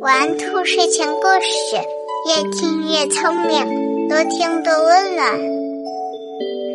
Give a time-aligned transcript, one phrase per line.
[0.00, 1.76] 玩兔睡前故事，
[2.28, 5.26] 越听越聪明，多听多温暖。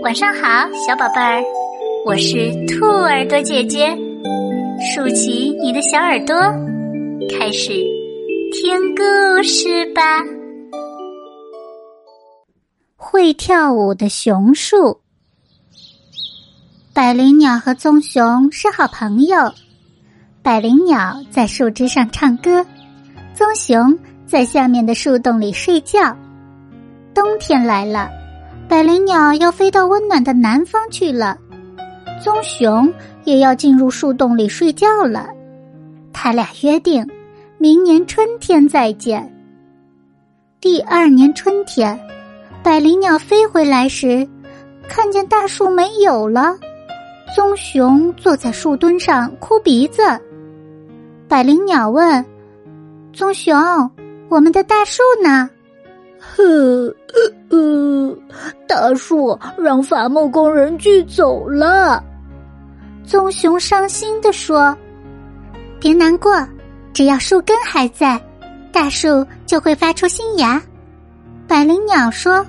[0.02, 1.44] 晚上好，小宝贝儿，
[2.08, 3.96] 我是兔耳朵姐姐，
[4.96, 6.36] 竖起你的小耳朵，
[7.38, 7.74] 开始
[8.54, 10.02] 听故事吧。
[12.96, 15.02] 会跳舞的熊树，
[16.92, 19.38] 百灵鸟和棕熊是好朋友。
[20.50, 22.66] 百灵鸟在树枝上唱歌，
[23.36, 23.96] 棕熊
[24.26, 26.18] 在下面的树洞里睡觉。
[27.14, 28.10] 冬天来了，
[28.68, 31.38] 百灵鸟要飞到温暖的南方去了，
[32.20, 32.92] 棕熊
[33.26, 35.30] 也要进入树洞里睡觉了。
[36.12, 37.08] 他俩约定，
[37.60, 39.32] 明年春天再见。
[40.60, 42.00] 第二年春天，
[42.64, 44.28] 百灵鸟飞回来时，
[44.88, 46.58] 看见大树没有了，
[47.36, 50.02] 棕熊坐在树墩上哭鼻子。
[51.30, 52.26] 百灵鸟问
[53.14, 53.56] ：“棕熊，
[54.30, 55.48] 我们的大树呢
[56.20, 56.44] ？”“呵，
[57.52, 58.18] 呃，
[58.68, 62.04] 大树让伐木工人锯走了。”
[63.06, 64.76] 棕熊伤心的说
[65.80, 66.36] ：“别难过，
[66.94, 68.20] 只要树根还在，
[68.72, 70.60] 大树就会发出新芽。”
[71.48, 72.44] 百灵鸟说：“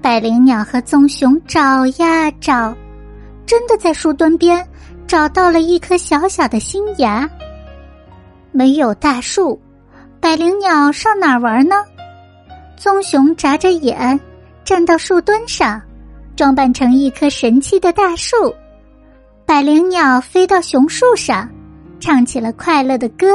[0.00, 2.72] 百灵鸟和棕熊找呀找，
[3.44, 4.64] 真的在树墩边
[5.08, 7.28] 找到了一颗小小的新芽。”
[8.56, 9.60] 没有大树，
[10.18, 11.76] 百灵鸟上哪儿玩呢？
[12.78, 14.18] 棕熊眨着眼，
[14.64, 15.78] 站到树墩上，
[16.34, 18.34] 装扮成一棵神奇的大树。
[19.44, 21.46] 百灵鸟飞到熊树上，
[22.00, 23.26] 唱起了快乐的歌。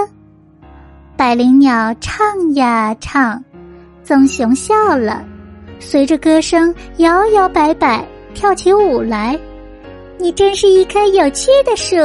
[1.16, 3.44] 百灵鸟唱呀唱，
[4.04, 5.24] 棕熊笑了，
[5.80, 9.40] 随着歌声摇摇摆摆跳起舞来。
[10.18, 11.96] 你真是一棵有趣的树。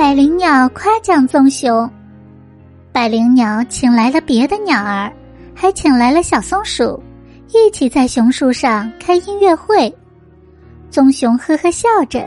[0.00, 1.88] 百灵鸟夸奖棕熊，
[2.90, 5.12] 百灵鸟请来了别的鸟儿，
[5.54, 6.98] 还请来了小松鼠，
[7.48, 9.94] 一起在熊树上开音乐会。
[10.90, 12.26] 棕熊呵呵笑着，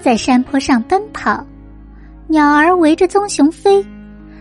[0.00, 1.44] 在山坡上奔跑，
[2.28, 3.84] 鸟儿围着棕熊飞，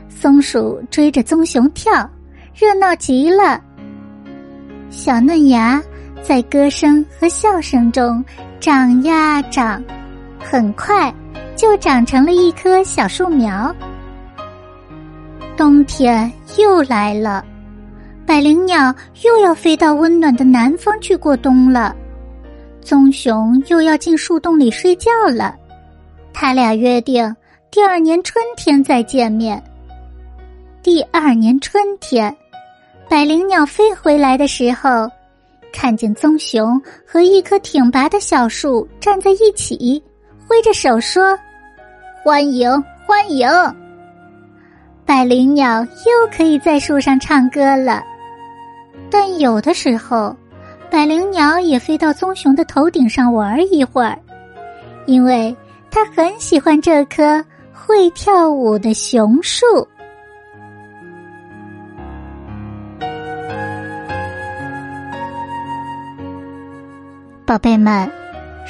[0.07, 2.07] 松鼠追着棕熊跳，
[2.53, 3.59] 热闹极了。
[4.91, 5.81] 小嫩芽
[6.21, 8.23] 在歌声和笑声中
[8.59, 9.83] 长呀长，
[10.39, 11.11] 很快。
[11.57, 13.75] 就长成了一棵小树苗。
[15.57, 17.43] 冬天又来了，
[18.27, 21.95] 百灵鸟又要飞到温暖的南方去过冬了。
[22.79, 25.55] 棕熊又要进树洞里睡觉了。
[26.31, 27.35] 他俩约定
[27.71, 29.61] 第二年春天再见面。
[30.83, 32.33] 第二年春天，
[33.09, 35.09] 百灵鸟飞回来的时候，
[35.73, 40.01] 看见棕熊和一棵挺拔的小树站在一起，
[40.47, 41.37] 挥着手说。
[42.27, 42.69] 欢迎，
[43.05, 43.47] 欢迎！
[45.05, 48.03] 百灵鸟又可以在树上唱歌了。
[49.09, 50.35] 但有的时候，
[50.91, 54.19] 百灵鸟也飞到棕熊的头顶上玩一会儿，
[55.05, 55.55] 因为
[55.89, 59.65] 它很喜欢这棵会跳舞的熊树。
[67.45, 68.11] 宝贝们，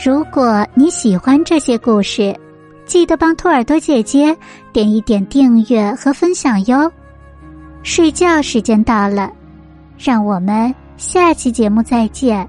[0.06, 2.40] 如果你喜欢这些故事，
[2.88, 4.36] 记得帮兔耳朵姐姐
[4.74, 6.92] 点一点订阅和分享哟。
[7.84, 9.32] 睡觉时间到了，
[9.98, 12.48] 让我们下期节目再见，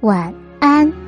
[0.00, 1.05] 晚安。